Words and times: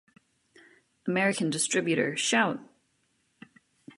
American 1.05 1.51
distributor 1.51 2.15
Shout! 2.17 2.59